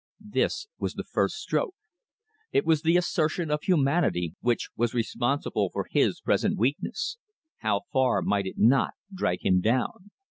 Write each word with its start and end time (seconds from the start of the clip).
This 0.31 0.65
was 0.79 0.95
the 0.95 1.03
first 1.03 1.35
stroke. 1.35 1.75
It 2.51 2.65
was 2.65 2.81
the 2.81 2.97
assertion 2.97 3.51
of 3.51 3.61
humanity 3.61 4.33
which 4.41 4.69
was 4.75 4.95
responsible 4.95 5.69
for 5.69 5.85
his 5.91 6.21
present 6.21 6.57
weakness. 6.57 7.19
How 7.57 7.81
far 7.93 8.23
might 8.23 8.47
it 8.47 8.57
not 8.57 8.93
drag 9.13 9.45
him 9.45 9.61
down? 9.61 10.09